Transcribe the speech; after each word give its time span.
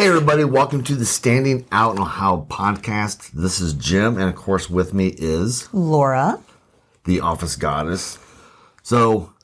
Hey, 0.00 0.08
everybody, 0.08 0.44
welcome 0.44 0.82
to 0.84 0.94
the 0.94 1.04
Standing 1.04 1.66
Out 1.70 1.94
in 1.94 2.00
Ohio 2.00 2.46
podcast. 2.48 3.32
This 3.32 3.60
is 3.60 3.74
Jim, 3.74 4.16
and 4.16 4.30
of 4.30 4.34
course, 4.34 4.70
with 4.70 4.94
me 4.94 5.08
is 5.08 5.68
Laura. 5.74 6.40
the 7.04 7.20
office 7.20 7.54
goddess. 7.54 8.18
So, 8.82 9.34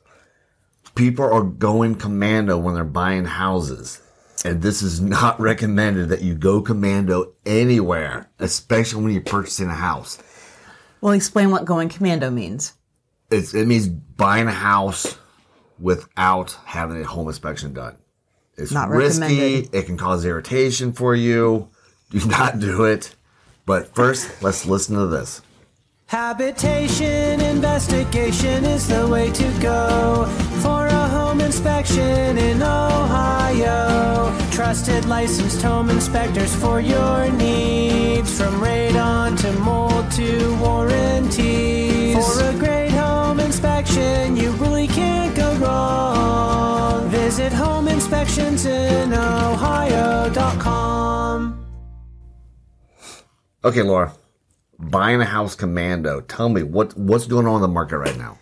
people 0.94 1.26
are 1.26 1.42
going 1.42 1.96
commando 1.96 2.56
when 2.56 2.74
they're 2.74 2.84
buying 2.84 3.26
houses, 3.26 4.00
and 4.46 4.62
this 4.62 4.80
is 4.80 4.98
not 4.98 5.38
recommended 5.42 6.08
that 6.08 6.22
you 6.22 6.34
go 6.34 6.62
commando 6.62 7.34
anywhere, 7.44 8.30
especially 8.38 9.02
when 9.04 9.12
you're 9.12 9.20
purchasing 9.20 9.68
a 9.68 9.74
house. 9.74 10.16
Well, 11.02 11.12
explain 11.12 11.50
what 11.50 11.66
going 11.66 11.90
commando 11.90 12.30
means. 12.30 12.72
It's, 13.30 13.52
it 13.52 13.66
means 13.66 13.88
buying 13.88 14.46
a 14.46 14.52
house 14.52 15.18
without 15.78 16.56
having 16.64 16.98
a 16.98 17.04
home 17.04 17.28
inspection 17.28 17.74
done. 17.74 17.98
It's 18.56 18.72
Not 18.72 18.88
risky. 18.88 19.68
It 19.72 19.86
can 19.86 19.96
cause 19.96 20.24
irritation 20.24 20.92
for 20.92 21.14
you. 21.14 21.68
Do 22.10 22.24
not 22.26 22.60
do 22.60 22.84
it. 22.84 23.14
But 23.66 23.94
first, 23.94 24.42
let's 24.42 24.64
listen 24.64 24.94
to 24.94 25.08
this. 25.08 25.42
Habitation 26.06 27.40
investigation 27.40 28.64
is 28.64 28.86
the 28.86 29.08
way 29.08 29.32
to 29.32 29.60
go 29.60 30.26
for 30.62 30.86
a 30.86 31.08
home 31.08 31.40
inspection 31.40 32.38
in 32.38 32.62
Ohio. 32.62 34.32
Trusted 34.52 35.04
licensed 35.06 35.60
home 35.62 35.90
inspectors 35.90 36.54
for 36.54 36.80
your 36.80 37.28
needs, 37.32 38.38
from 38.38 38.54
radon 38.60 39.36
to 39.40 39.52
mold 39.54 39.75
Okay, 53.66 53.82
Laura, 53.82 54.14
buying 54.78 55.20
a 55.20 55.24
house 55.24 55.56
commando. 55.56 56.20
Tell 56.20 56.48
me 56.48 56.62
what 56.62 56.96
what's 56.96 57.26
going 57.26 57.48
on 57.48 57.56
in 57.56 57.62
the 57.62 57.68
market 57.68 57.98
right 57.98 58.16
now. 58.16 58.38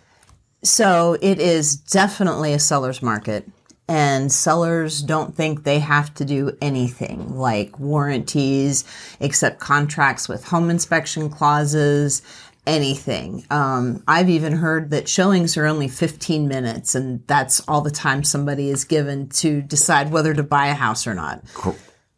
So 0.63 1.17
it 1.19 1.39
is 1.39 1.77
definitely 1.77 2.53
a 2.53 2.59
seller's 2.59 3.01
market. 3.01 3.49
And 3.87 4.31
sellers 4.31 5.01
don't 5.01 5.35
think 5.35 5.63
they 5.63 5.79
have 5.79 6.13
to 6.15 6.25
do 6.25 6.55
anything 6.61 7.35
like 7.35 7.79
warranties, 7.79 8.83
accept 9.19 9.59
contracts 9.59 10.29
with 10.29 10.45
home 10.45 10.69
inspection 10.69 11.31
clauses, 11.31 12.21
anything. 12.67 13.45
Um, 13.49 14.03
I've 14.07 14.29
even 14.29 14.53
heard 14.53 14.91
that 14.91 15.09
showings 15.09 15.57
are 15.57 15.65
only 15.65 15.87
15 15.87 16.47
minutes, 16.47 16.93
and 16.93 17.25
that's 17.25 17.61
all 17.67 17.81
the 17.81 17.91
time 17.91 18.23
somebody 18.23 18.69
is 18.69 18.85
given 18.85 19.29
to 19.29 19.61
decide 19.63 20.11
whether 20.11 20.35
to 20.35 20.43
buy 20.43 20.67
a 20.67 20.75
house 20.75 21.07
or 21.07 21.15
not. 21.15 21.43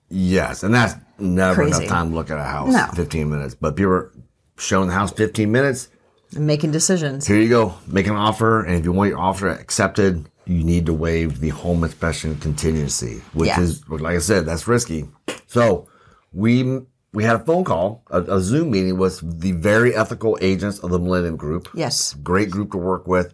Yes, 0.09 0.63
and 0.63 0.73
that's 0.73 0.95
never 1.19 1.63
Crazy. 1.63 1.77
enough 1.77 1.89
time 1.89 2.09
to 2.11 2.15
look 2.15 2.29
at 2.31 2.39
a 2.39 2.43
house. 2.43 2.71
No. 2.71 2.87
Fifteen 2.93 3.29
minutes. 3.29 3.55
But 3.55 3.75
people 3.75 3.91
are 3.93 4.11
showing 4.57 4.87
the 4.87 4.93
house 4.93 5.11
fifteen 5.11 5.51
minutes. 5.51 5.89
And 6.35 6.45
making 6.47 6.71
decisions. 6.71 7.25
Here 7.25 7.39
you 7.39 7.49
go. 7.49 7.75
Make 7.87 8.07
an 8.07 8.15
offer, 8.15 8.63
and 8.63 8.75
if 8.77 8.83
you 8.85 8.91
want 8.91 9.09
your 9.09 9.19
offer 9.19 9.47
accepted, 9.49 10.29
you 10.45 10.63
need 10.63 10.85
to 10.87 10.93
waive 10.93 11.39
the 11.39 11.49
home 11.49 11.83
inspection 11.83 12.35
contingency, 12.37 13.21
which 13.33 13.47
Yeah. 13.47 13.61
is, 13.61 13.87
like 13.89 14.15
I 14.15 14.19
said, 14.19 14.45
that's 14.45 14.67
risky. 14.67 15.07
So 15.47 15.87
we 16.33 16.81
we 17.13 17.23
had 17.23 17.37
a 17.37 17.39
phone 17.39 17.63
call, 17.63 18.03
a, 18.11 18.21
a 18.23 18.41
Zoom 18.41 18.71
meeting 18.71 18.97
with 18.97 19.41
the 19.41 19.53
very 19.53 19.95
ethical 19.95 20.37
agents 20.41 20.79
of 20.79 20.91
the 20.91 20.99
Millennium 20.99 21.35
Group. 21.37 21.69
Yes. 21.73 22.13
great 22.21 22.49
group 22.49 22.71
to 22.71 22.77
work 22.77 23.07
with. 23.07 23.33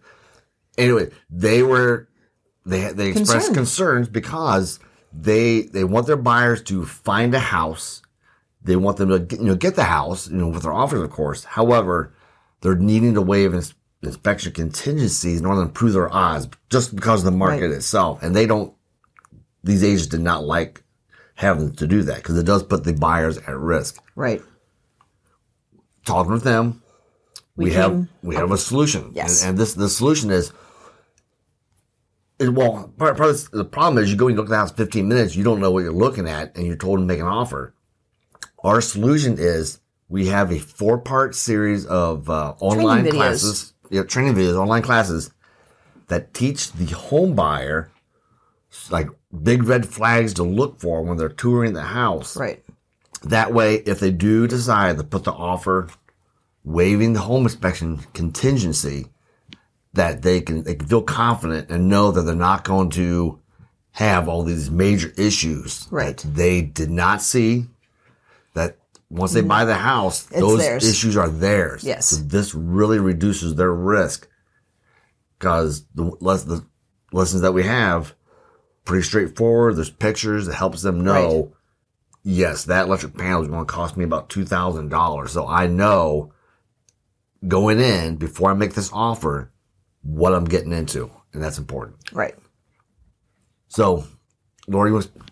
Anyway, 0.77 1.09
they 1.29 1.61
were 1.63 2.07
they 2.65 2.91
they 2.93 3.09
expressed 3.09 3.53
concerns 3.53 4.07
because 4.07 4.79
they 5.13 5.63
they 5.63 5.83
want 5.83 6.07
their 6.07 6.17
buyers 6.17 6.61
to 6.63 6.85
find 6.85 7.33
a 7.35 7.39
house. 7.39 8.01
They 8.63 8.75
want 8.75 8.97
them 8.97 9.09
to 9.09 9.19
get, 9.19 9.39
you 9.39 9.45
know 9.45 9.55
get 9.55 9.75
the 9.75 9.83
house, 9.83 10.29
you 10.29 10.37
know, 10.37 10.47
with 10.47 10.63
their 10.63 10.73
offers, 10.73 11.01
of 11.01 11.11
course. 11.11 11.43
However, 11.43 12.13
they're 12.61 12.75
needing 12.75 13.13
to 13.15 13.21
waive 13.21 13.53
ins- 13.53 13.73
inspection 14.01 14.53
contingencies 14.53 15.39
in 15.39 15.45
order 15.45 15.61
to 15.61 15.67
improve 15.67 15.93
their 15.93 16.11
odds, 16.13 16.47
just 16.69 16.95
because 16.95 17.21
of 17.21 17.25
the 17.25 17.37
market 17.37 17.67
Right. 17.67 17.71
itself. 17.75 18.23
And 18.23 18.35
they 18.35 18.45
don't; 18.47 18.73
these 19.63 19.83
agents 19.83 20.07
did 20.07 20.21
not 20.21 20.45
like 20.45 20.81
having 21.35 21.73
to 21.75 21.85
do 21.87 22.03
that 22.03 22.17
because 22.17 22.37
it 22.37 22.45
does 22.45 22.63
put 22.63 22.83
the 22.85 22.93
buyers 22.93 23.37
at 23.37 23.57
risk. 23.57 24.01
Right. 24.15 24.41
Talking 26.05 26.31
with 26.33 26.43
them, 26.43 26.81
we, 27.55 27.65
We 27.65 27.71
have 27.73 28.07
we 28.21 28.35
have 28.35 28.51
a 28.51 28.57
solution. 28.57 29.11
Yes. 29.13 29.41
and, 29.41 29.51
and 29.51 29.57
this 29.57 29.73
the 29.73 29.89
solution 29.89 30.31
is. 30.31 30.51
It, 32.39 32.49
well, 32.49 32.91
part, 32.97 33.17
part 33.17 33.29
of 33.29 33.51
the 33.51 33.65
problem 33.65 34.03
is 34.03 34.11
you 34.11 34.17
go 34.17 34.27
and 34.27 34.35
look 34.35 34.47
at 34.47 34.49
the 34.49 34.57
house 34.57 34.71
15 34.71 35.07
minutes, 35.07 35.35
you 35.35 35.43
don't 35.43 35.59
know 35.59 35.71
what 35.71 35.83
you're 35.83 35.93
looking 35.93 36.27
at, 36.27 36.55
and 36.55 36.65
you're 36.65 36.75
told 36.75 36.99
to 36.99 37.05
make 37.05 37.19
an 37.19 37.27
offer. 37.27 37.73
Our 38.63 38.81
solution 38.81 39.37
is 39.37 39.79
we 40.09 40.27
have 40.27 40.51
a 40.51 40.59
four 40.59 40.97
part 40.97 41.35
series 41.35 41.85
of 41.85 42.29
uh, 42.29 42.55
online 42.59 43.09
classes, 43.09 43.73
yeah, 43.89 44.03
training 44.03 44.35
videos, 44.35 44.57
online 44.57 44.81
classes 44.81 45.31
that 46.07 46.33
teach 46.33 46.71
the 46.71 46.85
home 46.85 47.35
buyer 47.35 47.91
like 48.89 49.07
big 49.43 49.63
red 49.63 49.87
flags 49.87 50.33
to 50.35 50.43
look 50.43 50.79
for 50.79 51.01
when 51.01 51.17
they're 51.17 51.29
touring 51.29 51.73
the 51.73 51.83
house. 51.83 52.35
Right. 52.37 52.63
That 53.23 53.53
way, 53.53 53.75
if 53.75 53.99
they 53.99 54.11
do 54.11 54.47
decide 54.47 54.97
to 54.97 55.03
put 55.03 55.23
the 55.23 55.31
offer, 55.31 55.87
waiving 56.63 57.13
the 57.13 57.21
home 57.21 57.43
inspection 57.43 57.99
contingency, 58.13 59.07
that 59.93 60.21
they 60.21 60.41
can 60.41 60.63
they 60.63 60.75
can 60.75 60.87
feel 60.87 61.01
confident 61.03 61.69
and 61.69 61.87
know 61.87 62.11
that 62.11 62.23
they're 62.23 62.35
not 62.35 62.63
going 62.63 62.89
to 62.91 63.39
have 63.91 64.27
all 64.27 64.43
these 64.43 64.71
major 64.71 65.13
issues 65.17 65.87
Right. 65.91 66.17
that 66.17 66.35
they 66.35 66.61
did 66.61 66.89
not 66.89 67.21
see. 67.21 67.67
That 68.55 68.77
once 69.09 69.33
they 69.33 69.41
buy 69.41 69.65
the 69.65 69.75
house, 69.75 70.23
those 70.23 70.59
theirs. 70.59 70.87
issues 70.89 71.15
are 71.15 71.29
theirs. 71.29 71.83
Yes. 71.83 72.07
So 72.07 72.15
this 72.23 72.55
really 72.55 72.99
reduces 72.99 73.55
their 73.55 73.71
risk 73.71 74.27
because 75.37 75.85
the 75.93 76.15
less 76.19 76.43
the 76.43 76.65
lessons 77.11 77.41
that 77.41 77.51
we 77.53 77.63
have 77.63 78.15
pretty 78.85 79.03
straightforward. 79.03 79.75
There's 79.75 79.89
pictures 79.91 80.47
that 80.47 80.55
helps 80.55 80.81
them 80.81 81.03
know. 81.03 81.41
Right. 81.43 81.49
Yes, 82.25 82.65
that 82.65 82.87
electric 82.87 83.15
panel 83.17 83.41
is 83.43 83.47
going 83.49 83.65
to 83.65 83.71
cost 83.71 83.97
me 83.97 84.03
about 84.05 84.29
two 84.29 84.45
thousand 84.45 84.89
dollars. 84.89 85.31
So 85.33 85.47
I 85.47 85.67
know 85.67 86.31
going 87.47 87.79
in 87.79 88.15
before 88.15 88.49
I 88.49 88.53
make 88.53 88.73
this 88.73 88.89
offer 88.93 89.51
what 90.03 90.35
I'm 90.35 90.45
getting 90.45 90.73
into, 90.73 91.09
and 91.33 91.41
that's 91.41 91.57
important. 91.57 91.95
Right. 92.11 92.35
So, 93.69 94.05
Lori, 94.67 94.91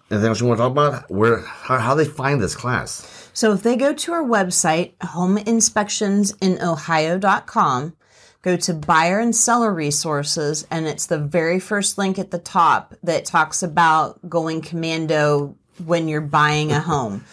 anything 0.10 0.28
else 0.28 0.42
you 0.42 0.48
want 0.48 0.58
to 0.58 0.64
talk 0.64 0.72
about? 0.72 1.12
Where 1.12 1.42
how, 1.42 1.78
how 1.78 1.94
they 1.94 2.06
find 2.06 2.42
this 2.42 2.56
class? 2.56 3.30
So 3.34 3.54
if 3.54 3.64
they 3.64 3.78
go 3.78 3.94
to 3.94 4.14
our 4.14 4.24
website, 4.24 4.96
homeinspectionsinohio.com, 4.98 7.96
go 8.42 8.58
to 8.58 8.74
buyer 8.74 9.20
and 9.20 9.36
seller 9.36 9.74
resources, 9.74 10.68
and 10.70 10.88
it's 10.88 11.06
the 11.06 11.20
very 11.20 11.60
first 11.60 11.98
link 11.98 12.20
at 12.20 12.32
the 12.32 12.40
top 12.40 12.96
that 13.04 13.26
talks 13.26 13.64
about 13.64 14.30
going 14.30 14.62
commando 14.62 15.56
when 15.86 16.08
you're 16.08 16.22
buying 16.22 16.72
a 16.72 16.80
home. 16.80 17.24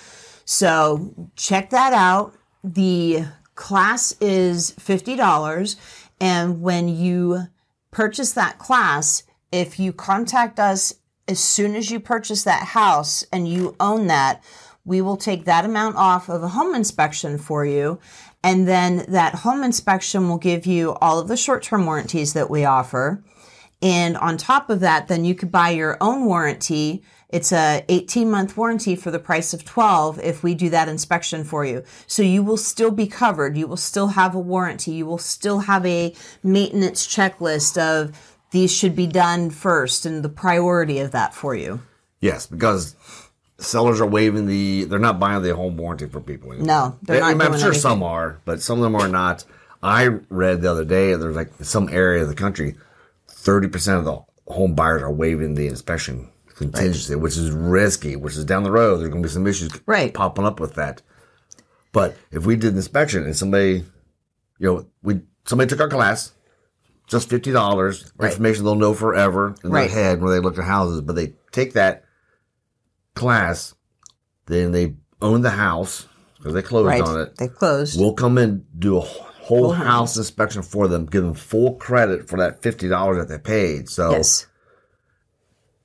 So 0.45 1.15
check 1.37 1.71
that 1.71 1.93
out. 1.93 2.35
The 2.63 3.25
class 3.55 4.13
is 4.21 4.73
$50. 4.73 5.77
And 6.21 6.61
when 6.61 6.89
you 6.89 7.45
purchase 7.91 8.33
that 8.33 8.59
class, 8.59 9.23
if 9.53 9.79
you 9.79 9.93
contact 9.93 10.59
us 10.59 10.95
as 11.27 11.39
soon 11.39 11.77
as 11.77 11.91
you 11.91 12.01
purchase 12.01 12.45
that 12.45 12.69
house 12.69 13.25
and 13.33 13.49
you 13.49 13.77
own 13.79 14.07
that, 14.07 14.43
we 14.85 15.01
will 15.03 15.19
take 15.19 15.45
that 15.45 15.65
amount 15.65 15.97
off 15.97 16.29
of 16.29 16.43
a 16.43 16.49
home 16.49 16.75
inspection 16.75 17.37
for 17.37 17.65
you. 17.65 18.01
And 18.43 18.67
then 18.67 19.05
that 19.09 19.35
home 19.37 19.63
inspection 19.63 20.29
will 20.29 20.39
give 20.39 20.65
you 20.65 20.95
all 20.95 21.19
of 21.19 21.29
the 21.29 21.37
short 21.37 21.63
term 21.63 21.85
warranties 21.85 22.33
that 22.33 22.49
we 22.49 22.65
offer. 22.65 23.23
And 23.83 24.17
on 24.17 24.39
top 24.39 24.71
of 24.71 24.81
that, 24.81 25.09
then 25.09 25.25
you 25.25 25.35
could 25.35 25.53
buy 25.53 25.71
your 25.71 25.99
own 26.01 26.25
warranty. 26.25 27.03
It's 27.31 27.53
a 27.53 27.85
18 27.91 28.31
month 28.31 28.57
warranty 28.57 28.97
for 28.97 29.11
the 29.11 29.19
price 29.19 29.53
of 29.53 29.65
12 29.65 30.19
if 30.21 30.43
we 30.43 30.55
do 30.55 30.71
that 30.71 30.89
inspection 30.89 31.45
for 31.45 31.65
you. 31.65 31.83
So 32.07 32.23
you 32.23 32.43
will 32.43 32.57
still 32.57 32.91
be 32.91 33.07
covered. 33.07 33.57
You 33.59 33.67
will 33.67 33.77
still 33.77 34.09
have 34.09 34.35
a 34.35 34.39
warranty. 34.41 34.93
You 34.93 35.05
will 35.07 35.19
still 35.19 35.61
have 35.61 35.85
a 35.85 36.15
maintenance 36.43 37.07
checklist 37.07 37.77
of 37.77 38.19
these 38.51 38.73
should 38.75 38.97
be 38.97 39.07
done 39.07 39.51
first 39.51 40.07
and 40.07 40.25
the 40.25 40.31
priority 40.31 41.01
of 41.01 41.11
that 41.11 41.35
for 41.35 41.55
you. 41.55 41.83
Yes, 42.21 42.47
because 42.47 42.97
sellers 43.59 44.01
are 44.01 44.07
waiving 44.07 44.47
the. 44.47 44.85
They're 44.85 44.99
not 44.99 45.21
buying 45.21 45.43
the 45.43 45.55
home 45.55 45.77
warranty 45.77 46.07
for 46.07 46.21
people. 46.23 46.53
Anymore. 46.53 46.67
No, 46.67 46.99
they're 47.03 47.17
They- 47.17 47.21
not 47.21 47.27
I 47.31 47.35
mean, 47.35 47.39
doing 47.49 47.59
sure 47.59 47.67
anything. 47.69 47.81
some 47.83 48.03
are, 48.03 48.39
but 48.47 48.63
some 48.63 48.79
of 48.79 48.85
them 48.85 48.97
are 48.97 49.07
not. 49.09 49.45
I 49.83 50.07
read 50.31 50.63
the 50.63 50.71
other 50.71 50.85
day 50.87 51.15
there's 51.15 51.37
like 51.37 51.51
some 51.61 51.91
area 51.93 52.23
of 52.23 52.29
the 52.29 52.35
country, 52.35 52.77
thirty 53.29 53.69
percent 53.69 53.99
of 53.99 54.05
the 54.07 54.19
home 54.53 54.75
buyers 54.75 55.03
are 55.03 55.13
waiving 55.13 55.55
the 55.55 55.69
inspection 55.69 56.31
contingency, 56.59 57.15
which 57.15 57.37
is 57.37 57.51
risky. 57.51 58.17
Which 58.17 58.37
is 58.37 58.45
down 58.45 58.63
the 58.65 58.71
road. 58.71 58.99
There's 58.99 59.09
going 59.09 59.23
to 59.23 59.29
be 59.29 59.33
some 59.33 59.47
issues 59.47 59.71
Right. 59.87 60.13
popping 60.13 60.45
up 60.45 60.61
with 60.61 60.75
that. 60.75 61.03
But 61.93 62.17
if 62.31 62.45
we 62.47 62.57
did 62.57 62.73
an 62.73 62.77
inspection 62.77 63.25
and 63.25 63.37
somebody, 63.37 63.85
you 64.59 64.67
know, 64.67 64.87
we 65.03 65.21
somebody 65.47 65.69
took 65.69 65.81
our 65.81 65.89
class, 65.89 66.33
just 67.07 67.31
fifty 67.31 67.51
dollars, 67.51 68.13
information 68.21 68.65
they'll 68.65 68.75
know 68.75 68.93
forever 68.95 69.55
in 69.65 69.71
Right. 69.71 69.91
their 69.91 70.05
head 70.05 70.21
when 70.21 70.33
they 70.33 70.41
look 70.41 70.59
at 70.59 70.65
houses. 70.65 71.01
But 71.01 71.17
they 71.17 71.35
take 71.53 71.73
that 71.73 72.05
class, 73.15 73.75
then 74.47 74.73
they 74.73 74.95
own 75.23 75.41
the 75.43 75.51
house 75.51 76.07
because 76.37 76.55
they 76.55 76.63
closed 76.63 76.87
Right. 76.87 77.03
on 77.03 77.21
it. 77.21 77.37
They 77.37 77.49
closed. 77.49 77.99
We'll 77.99 78.13
come 78.13 78.39
in, 78.39 78.65
do 78.79 78.99
a 78.99 79.01
wh- 79.01 79.25
whole 79.41 79.73
house 79.73 80.17
inspection 80.17 80.63
for 80.63 80.87
them, 80.89 81.07
give 81.07 81.23
them 81.25 81.35
full 81.35 81.75
credit 81.77 82.29
for 82.29 82.39
that 82.39 82.63
fifty 82.63 82.87
dollars 82.89 83.17
that 83.17 83.29
they 83.29 83.39
paid. 83.39 83.89
So, 83.89 84.11
yes. 84.11 84.47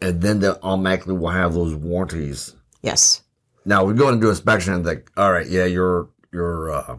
And 0.04 0.22
then 0.22 0.40
they 0.40 0.50
automatically 0.50 1.14
will 1.16 1.30
have 1.30 1.54
those 1.54 1.74
warranties. 1.74 2.56
Yes. 2.82 3.22
Now 3.66 3.86
we 3.86 3.94
go 3.94 4.08
in 4.10 4.16
and 4.16 4.22
do 4.22 4.30
inspection 4.30 4.74
and 4.74 4.86
like, 4.86 5.10
all 5.16 5.32
right, 5.32 5.48
yeah, 5.48 5.66
your 5.66 6.10
your 6.32 6.72
uh, 6.72 6.98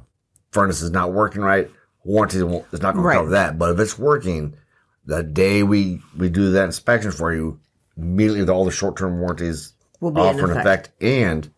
furnace 0.50 0.80
is 0.80 0.90
not 0.90 1.12
working 1.12 1.42
right. 1.42 1.70
Warranty 2.04 2.38
it's 2.72 2.82
not 2.82 2.94
going 2.94 3.04
Right. 3.04 3.14
to 3.14 3.18
cover 3.20 3.30
that. 3.30 3.58
But 3.58 3.72
if 3.72 3.78
it's 3.80 3.98
working, 3.98 4.56
the 5.04 5.22
day 5.22 5.62
we 5.62 6.00
we 6.16 6.28
do 6.30 6.50
that 6.52 6.64
inspection 6.64 7.10
for 7.10 7.34
you, 7.34 7.60
immediately 7.96 8.48
all 8.52 8.64
the 8.64 8.70
short 8.70 8.96
term 8.96 9.20
warranties 9.20 9.72
Will 10.00 10.10
be 10.10 10.20
in 10.20 10.26
offer 10.26 10.44
in 10.50 10.50
effect. 10.58 10.60
effect, 10.88 11.02
and 11.02 11.50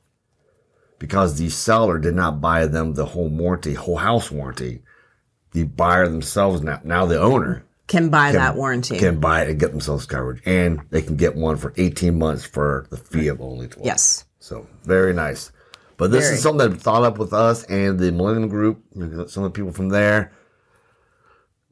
because 0.99 1.37
the 1.39 1.49
seller 1.51 1.99
did 1.99 2.15
not 2.15 2.41
buy 2.41 2.67
them 2.67 2.95
the 2.95 3.05
whole 3.07 3.29
warranty, 3.29 3.75
whole 3.75 3.97
house 3.99 4.31
warranty, 4.31 4.83
the 5.53 5.65
buyer 5.65 6.09
themselves 6.09 6.63
now 6.63 6.81
now 6.85 7.07
the 7.07 7.21
owner 7.21 7.65
Can 7.89 8.09
buy 8.11 8.33
that 8.33 8.57
warranty. 8.57 8.99
can 8.99 9.21
buy 9.21 9.43
it 9.43 9.51
and 9.51 9.61
get 9.61 9.71
themselves 9.71 10.07
covered, 10.07 10.43
and 10.45 10.81
they 10.91 11.03
can 11.03 11.17
get 11.17 11.37
one 11.37 11.57
for 11.57 11.73
eighteen 11.77 12.19
months 12.19 12.45
for 12.45 12.87
the 12.91 12.97
fee 12.97 13.29
of 13.29 13.41
only 13.41 13.69
twelve. 13.69 13.87
yes. 13.87 14.25
So 14.41 14.67
very 14.85 15.13
nice. 15.13 15.53
But 15.97 16.11
this 16.11 16.25
Very. 16.25 16.35
is 16.37 16.43
something 16.43 16.71
that 16.71 16.77
thought 16.81 17.05
up 17.05 17.17
with 17.19 17.33
us 17.33 17.65
and 17.65 17.99
the 17.99 18.13
Millennium 18.13 18.49
Group. 18.49 18.83
Some 19.31 19.45
of 19.45 19.53
the 19.53 19.57
people 19.57 19.73
from 19.73 19.89
there, 19.89 20.33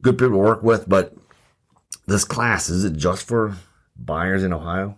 good 0.01 0.17
people 0.17 0.31
to 0.33 0.37
work 0.37 0.63
with. 0.63 0.87
But 0.89 1.13
this 2.07 2.23
class 2.25 2.69
is 2.69 2.83
it 2.85 2.93
just 2.93 3.27
for 3.27 3.55
buyers 3.95 4.43
in 4.43 4.51
Ohio? 4.53 4.97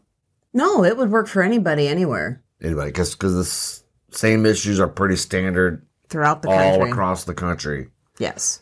No, 0.53 0.83
it 0.83 0.97
would 0.97 1.11
work 1.11 1.27
for 1.27 1.41
anybody 1.43 1.87
anywhere 1.87 2.41
Anybody? 2.61 2.89
Because 2.89 3.13
because 3.15 3.35
the 4.09 4.15
same 4.17 4.45
issues 4.45 4.79
are 4.79 4.87
pretty 4.87 5.15
standard 5.17 5.85
throughout 6.09 6.41
the 6.41 6.49
all 6.49 6.77
country. 6.77 6.89
across 6.91 7.23
the 7.25 7.33
country. 7.35 7.89
Yes. 8.19 8.61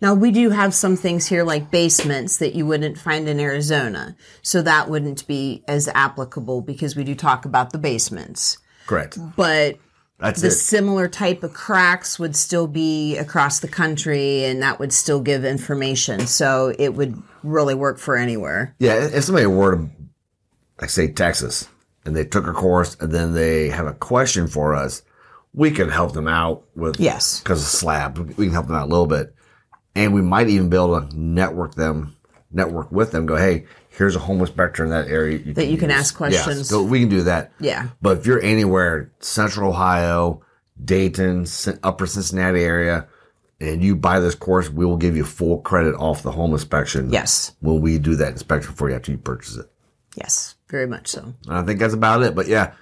Now 0.00 0.14
we 0.14 0.30
do 0.30 0.50
have 0.50 0.74
some 0.74 0.96
things 0.96 1.26
here 1.26 1.44
like 1.44 1.70
basements 1.70 2.38
that 2.38 2.54
you 2.54 2.66
wouldn't 2.66 2.98
find 2.98 3.28
in 3.28 3.40
Arizona. 3.40 4.16
So 4.42 4.62
that 4.62 4.88
wouldn't 4.88 5.26
be 5.26 5.62
as 5.68 5.88
applicable 5.88 6.62
because 6.62 6.96
we 6.96 7.04
do 7.04 7.14
talk 7.14 7.44
about 7.44 7.72
the 7.72 7.78
basements. 7.78 8.58
Correct. 8.86 9.18
But 9.36 9.76
That's 10.18 10.40
the 10.42 10.48
it. 10.48 10.52
similar 10.52 11.08
type 11.08 11.42
of 11.42 11.52
cracks 11.54 12.18
would 12.18 12.34
still 12.36 12.66
be 12.66 13.16
across 13.16 13.60
the 13.60 13.68
country 13.68 14.44
and 14.44 14.62
that 14.62 14.78
would 14.78 14.92
still 14.92 15.20
give 15.20 15.44
information. 15.44 16.26
So 16.26 16.74
it 16.78 16.94
would 16.94 17.20
really 17.42 17.74
work 17.74 17.98
for 17.98 18.16
anywhere. 18.16 18.74
Yeah, 18.78 18.94
if 19.06 19.24
somebody 19.24 19.46
were 19.46 19.76
to, 19.76 19.88
like, 20.80 20.90
say 20.90 21.08
Texas, 21.12 21.68
and 22.04 22.16
they 22.16 22.24
took 22.24 22.46
a 22.46 22.52
course, 22.52 22.96
and 23.00 23.12
then 23.12 23.34
they 23.34 23.68
have 23.68 23.86
a 23.86 23.92
question 23.92 24.46
for 24.46 24.74
us, 24.74 25.02
we 25.52 25.70
could 25.70 25.90
help 25.90 26.12
them 26.14 26.28
out 26.28 26.64
with 26.74 26.98
Yes. 26.98 27.40
because 27.40 27.60
of 27.60 27.68
slab. 27.68 28.16
We 28.36 28.46
can 28.46 28.52
help 28.52 28.66
them 28.68 28.76
out 28.76 28.86
a 28.86 28.90
little 28.90 29.06
bit, 29.06 29.34
and 29.94 30.14
we 30.14 30.22
might 30.22 30.48
even 30.48 30.68
be 30.68 30.76
able 30.76 31.00
to 31.00 31.16
network 31.16 31.74
them, 31.74 32.16
network 32.50 32.90
with 32.92 33.12
them. 33.12 33.26
Go, 33.26 33.36
hey, 33.36 33.66
here's 33.90 34.16
a 34.16 34.20
homeless 34.20 34.50
inspector 34.50 34.84
in 34.84 34.90
that 34.90 35.08
area 35.08 35.38
That 35.54 35.66
you 35.66 35.76
can 35.76 35.90
use." 35.90 35.98
ask 35.98 36.16
questions. 36.16 36.58
Yes, 36.58 36.68
so 36.68 36.82
we 36.82 37.00
can 37.00 37.08
do 37.08 37.22
that. 37.22 37.52
Yeah. 37.60 37.88
But 38.00 38.18
if 38.18 38.26
you're 38.26 38.42
anywhere, 38.42 39.10
Central 39.20 39.70
Ohio, 39.70 40.42
Dayton, 40.82 41.46
Upper 41.82 42.06
Cincinnati 42.06 42.60
area, 42.60 43.06
and 43.60 43.82
you 43.82 43.94
buy 43.94 44.20
this 44.20 44.34
course, 44.34 44.70
we 44.70 44.86
will 44.86 44.96
give 44.96 45.16
you 45.16 45.24
full 45.24 45.60
credit 45.60 45.94
off 45.96 46.22
the 46.22 46.32
home 46.32 46.52
inspection. 46.52 47.10
Yes. 47.10 47.54
When 47.60 47.80
we 47.80 47.98
do 47.98 48.16
that 48.16 48.32
inspection 48.32 48.74
for 48.74 48.88
you 48.88 48.96
after 48.96 49.12
you 49.12 49.18
purchase 49.18 49.56
it. 49.56 49.66
Yes. 50.16 50.54
Very 50.68 50.86
much 50.86 51.08
so. 51.08 51.34
And 51.46 51.58
I 51.58 51.62
think 51.62 51.78
that's 51.80 51.94
about 51.94 52.22
it. 52.22 52.34
But 52.34 52.46
yeah, 52.46 52.72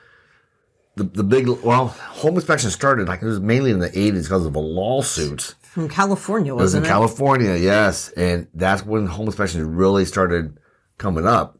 the 0.97 1.05
the 1.05 1.25
big 1.25 1.49
well, 1.49 1.89
home 1.89 2.35
inspection 2.35 2.71
started 2.71 3.09
like 3.09 3.23
it 3.23 3.27
was 3.27 3.41
mainly 3.41 3.71
in 3.71 3.79
the 3.79 3.99
eighties 3.99 4.29
because 4.29 4.45
of 4.45 4.55
a 4.55 4.61
lawsuit. 4.61 5.55
From 5.69 5.89
California, 5.89 6.55
was 6.55 6.61
It 6.61 6.65
was 6.65 6.75
in 6.77 6.85
it? 6.85 6.89
California, 6.89 7.57
yes, 7.57 8.11
and 8.13 8.49
that's 8.55 8.85
when 8.85 9.07
home 9.07 9.27
inspections 9.27 9.63
really 9.65 10.05
started 10.05 10.59
coming 10.97 11.27
up. 11.27 11.59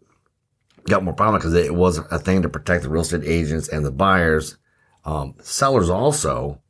Got 0.87 1.05
more 1.05 1.15
prominent 1.15 1.43
because 1.43 1.55
it 1.55 1.75
was 1.75 1.99
a 1.99 2.19
thing 2.19 2.43
to 2.43 2.49
protect 2.49 2.83
the 2.85 2.89
real 2.89 3.03
estate 3.03 3.23
agents 3.25 3.69
and 3.69 3.85
the 3.85 3.93
buyers, 3.93 4.57
um, 5.05 5.35
sellers 5.43 5.91
also, 5.91 6.61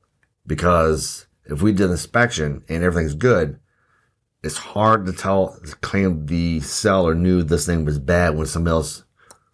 because 0.46 1.26
if 1.44 1.62
we 1.62 1.72
did 1.72 1.86
an 1.86 1.92
inspection 1.92 2.64
and 2.68 2.82
everything's 2.82 3.14
good, 3.14 3.60
it's 4.42 4.56
hard 4.56 5.06
to 5.06 5.12
tell 5.12 5.56
claim 5.80 6.26
the 6.26 6.60
seller 6.60 7.14
knew 7.14 7.42
this 7.42 7.66
thing 7.66 7.84
was 7.84 7.98
bad 7.98 8.36
when 8.36 8.46
somebody 8.46 8.72
else 8.72 9.04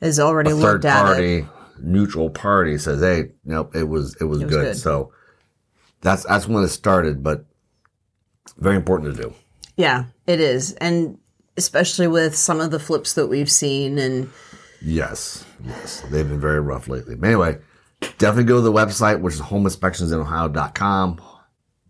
is 0.00 0.19
already 0.19 0.50
a 0.50 0.54
third 0.54 0.60
looked 0.60 0.84
at 0.87 1.02
it. 1.19 1.44
party, 1.44 1.46
neutral 1.80 2.30
party 2.30 2.78
says, 2.78 3.00
"Hey, 3.00 3.32
nope, 3.44 3.75
it 3.76 3.84
was 3.84 4.16
it 4.20 4.25
was, 4.25 4.42
was 4.42 4.50
good. 4.50 4.64
good. 4.64 4.76
So 4.76 5.12
that's 6.00 6.25
that's 6.25 6.48
when 6.48 6.64
it 6.64 6.69
started, 6.69 7.22
but 7.22 7.44
very 8.58 8.76
important 8.76 9.16
to 9.16 9.22
do. 9.22 9.34
Yeah, 9.76 10.04
it 10.26 10.40
is. 10.40 10.72
And 10.74 11.18
especially 11.56 12.06
with 12.08 12.34
some 12.36 12.60
of 12.60 12.70
the 12.70 12.78
flips 12.78 13.12
that 13.14 13.26
we've 13.26 13.50
seen 13.50 13.98
and 13.98 14.30
Yes, 14.82 15.44
yes, 15.64 16.02
they've 16.10 16.28
been 16.28 16.40
very 16.40 16.60
rough 16.60 16.88
lately. 16.88 17.14
But 17.14 17.26
anyway, 17.28 17.58
definitely 18.18 18.44
go 18.44 18.56
to 18.56 18.60
the 18.60 18.72
website, 18.72 19.20
which 19.20 19.34
is 19.34 19.40
homeinspectionsinohio.com, 19.40 21.20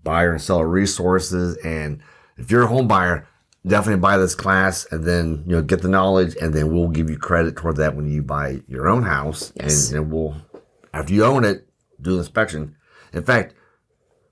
buyer 0.02 0.32
and 0.32 0.40
seller 0.40 0.68
resources, 0.68 1.56
and 1.64 2.00
if 2.36 2.50
you're 2.50 2.62
a 2.62 2.66
home 2.68 2.86
buyer, 2.88 3.26
definitely 3.66 4.00
buy 4.00 4.16
this 4.16 4.34
class 4.34 4.86
and 4.90 5.04
then 5.04 5.42
you 5.46 5.56
know 5.56 5.62
get 5.62 5.82
the 5.82 5.88
knowledge, 5.88 6.36
and 6.40 6.54
then 6.54 6.72
we'll 6.72 6.88
give 6.88 7.10
you 7.10 7.16
credit 7.18 7.56
toward 7.56 7.76
that 7.76 7.96
when 7.96 8.08
you 8.08 8.22
buy 8.22 8.60
your 8.68 8.88
own 8.88 9.02
house, 9.02 9.52
Yes. 9.56 9.88
and 9.90 9.96
then 9.98 10.10
we'll 10.10 10.36
after 10.92 11.12
you 11.12 11.24
own 11.24 11.44
it, 11.44 11.66
do 12.00 12.12
the 12.12 12.18
inspection. 12.18 12.76
In 13.12 13.24
fact, 13.24 13.54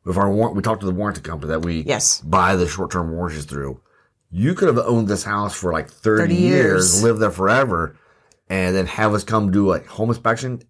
with 0.04 0.16
our 0.16 0.30
warrant, 0.30 0.56
we 0.56 0.62
talked 0.62 0.80
to 0.80 0.87
the 0.87 0.92
warranty 0.92 1.21
company 1.21 1.50
that 1.50 1.62
we 1.62 1.82
Yes. 1.82 2.21
buy 2.23 2.56
the 2.56 2.66
short 2.68 2.90
term 2.90 3.11
warranties 3.12 3.44
through. 3.44 3.80
You 4.30 4.54
could 4.54 4.68
have 4.68 4.78
owned 4.78 5.09
this 5.09 5.25
house 5.25 5.54
for 5.54 5.73
like 5.73 5.90
30, 5.90 6.23
30 6.23 6.35
years, 6.35 6.50
years. 6.94 7.02
lived 7.02 7.21
there 7.21 7.30
forever, 7.30 7.97
and 8.49 8.75
then 8.75 8.87
have 8.87 9.14
us 9.14 9.25
come 9.25 9.50
do 9.50 9.73
a 9.73 9.80
home 9.80 10.09
inspection. 10.09 10.62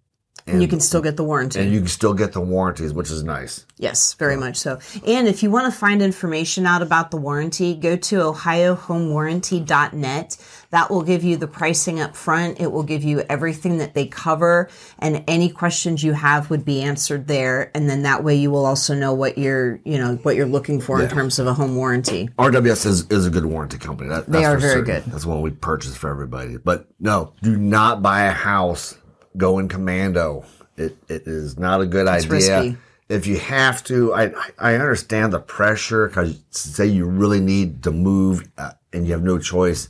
And, 0.45 0.61
you 0.61 0.67
can 0.67 0.81
still 0.81 1.01
get 1.01 1.15
the 1.15 1.23
warranty. 1.23 1.61
and 1.61 1.71
you 1.71 1.79
can 1.79 1.87
still 1.87 2.13
get 2.13 2.33
the 2.33 2.41
warranties, 2.41 2.93
which 2.93 3.09
is 3.09 3.23
nice. 3.23 3.65
Yes, 3.77 4.13
very 4.13 4.35
much 4.35 4.57
so. 4.57 4.77
And 5.05 5.27
if 5.27 5.41
you 5.41 5.49
want 5.49 5.71
to 5.71 5.77
find 5.79 6.01
information 6.01 6.65
out 6.65 6.81
about 6.81 7.11
the 7.11 7.17
warranty, 7.17 7.75
go 7.75 7.95
to 7.95 8.15
ohiohomewarranty.net. 8.17 10.37
That 10.71 10.89
will 10.89 11.03
give 11.03 11.23
you 11.23 11.37
the 11.37 11.47
pricing 11.47 12.01
up 12.01 12.15
front. 12.15 12.59
It 12.59 12.71
will 12.71 12.83
give 12.83 13.03
you 13.03 13.21
everything 13.29 13.77
that 13.77 13.93
they 13.93 14.07
cover 14.07 14.69
and 14.99 15.23
any 15.27 15.49
questions 15.49 16.03
you 16.03 16.13
have 16.13 16.49
would 16.49 16.65
be 16.65 16.81
answered 16.81 17.27
there. 17.27 17.71
And 17.75 17.89
then 17.89 18.03
that 18.03 18.23
way 18.23 18.35
you 18.35 18.51
will 18.51 18.65
also 18.65 18.93
know 18.95 19.13
what 19.13 19.37
you're, 19.37 19.79
you 19.85 19.97
know, 19.97 20.15
what 20.23 20.35
you're 20.35 20.45
looking 20.45 20.81
for 20.81 21.01
in 21.01 21.09
terms 21.09 21.39
of 21.39 21.47
a 21.47 21.53
home 21.53 21.75
warranty. 21.75 22.29
RWS 22.39 22.85
is, 22.85 23.07
is 23.09 23.27
a 23.27 23.29
good 23.29 23.45
warranty 23.45 23.77
company. 23.77 24.09
That, 24.09 24.25
They 24.27 24.41
that's 24.41 24.55
are 24.55 24.57
very 24.57 24.73
certain. 24.85 25.03
good. 25.03 25.11
That's 25.11 25.25
one 25.25 25.41
we 25.41 25.51
purchase 25.51 25.95
for 25.95 26.09
everybody. 26.09 26.57
But 26.57 26.87
no, 26.99 27.33
do 27.41 27.55
not 27.55 28.01
buy 28.01 28.23
a 28.23 28.31
house 28.31 28.97
going 29.37 29.67
commando. 29.67 30.45
It 30.77 30.97
it 31.07 31.23
is 31.27 31.57
not 31.57 31.81
a 31.81 31.85
good 31.85 32.07
idea. 32.07 32.29
risky. 32.29 32.77
If 33.09 33.27
you 33.27 33.37
have 33.37 33.83
to, 33.85 34.13
I 34.13 34.33
I- 34.57 34.75
understand 34.75 35.33
the 35.33 35.39
pressure 35.39 36.07
because 36.07 36.39
say 36.49 36.87
you 36.87 37.05
really 37.05 37.41
need 37.41 37.83
to 37.83 37.91
move 37.91 38.49
uh, 38.57 38.71
and 38.91 39.05
you 39.05 39.11
have 39.13 39.23
no 39.23 39.37
choice. 39.37 39.89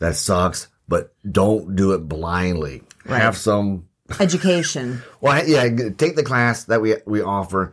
That 0.00 0.16
sucks. 0.16 0.68
But 0.86 1.14
don't 1.30 1.76
do 1.76 1.92
it 1.92 2.08
blindly. 2.08 2.82
Have 3.06 3.36
some 3.36 3.88
Education. 4.20 5.02
well, 5.20 5.46
yeah, 5.48 5.64
take 5.96 6.16
the 6.16 6.22
class 6.22 6.64
that 6.64 6.82
we 6.82 6.96
we 7.06 7.22
offer. 7.22 7.72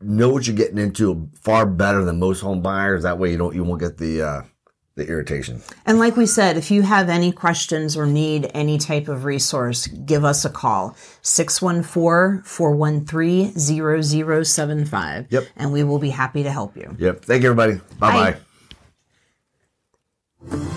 Know 0.00 0.30
what 0.30 0.46
you're 0.46 0.56
getting 0.56 0.78
into 0.78 1.28
far 1.42 1.66
better 1.66 2.04
than 2.04 2.20
most 2.20 2.40
home 2.40 2.62
buyers. 2.62 3.02
That 3.02 3.18
way, 3.18 3.32
you 3.32 3.38
don't 3.38 3.54
you 3.54 3.64
won't 3.64 3.80
get 3.80 3.98
the 3.98 4.22
uh, 4.22 4.42
the 4.96 5.06
irritation. 5.06 5.62
And 5.86 5.98
like 5.98 6.16
we 6.16 6.26
said, 6.26 6.56
if 6.56 6.70
you 6.70 6.82
have 6.82 7.08
any 7.08 7.32
questions 7.32 7.96
or 7.96 8.06
need 8.06 8.50
any 8.54 8.78
type 8.78 9.08
of 9.08 9.24
resource, 9.24 9.86
give 9.86 10.24
us 10.24 10.44
a 10.44 10.50
call 10.50 10.96
614 11.22 12.42
413 12.44 14.44
0075. 14.44 15.26
Yep. 15.30 15.44
And 15.56 15.72
we 15.72 15.84
will 15.84 15.98
be 15.98 16.10
happy 16.10 16.42
to 16.42 16.50
help 16.50 16.76
you. 16.76 16.94
Yep. 16.98 17.24
Thank 17.24 17.42
you, 17.42 17.50
everybody. 17.50 17.80
Bye 17.98 18.10
bye. 18.10 18.36
Bye. 20.50 20.76